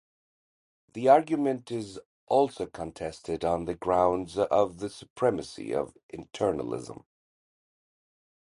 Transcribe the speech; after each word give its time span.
The 0.93 1.09
argument 1.09 1.69
is 1.69 1.99
also 2.25 2.65
contested 2.65 3.45
on 3.45 3.65
the 3.65 3.75
grounds 3.75 4.35
of 4.39 4.79
the 4.79 4.89
supremacy 4.89 5.75
of 5.75 5.95
internalism. 6.11 7.03